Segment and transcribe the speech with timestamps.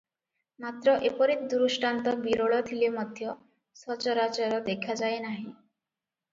[0.63, 3.31] ମାତ୍ର ଏପରି ଦୃଷ୍ଟାନ୍ତ ବିରଳ ଥିଲେ ମଧ୍ୟ
[3.85, 5.49] ସଚରାଚର ଦେଖାଯାଏ ନାହିଁ।